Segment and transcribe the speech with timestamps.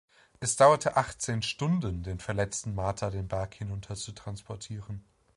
[0.39, 5.03] Es dauerte achtzehn Stunden den verletzten Mata den Berg hinunter zu transportieren.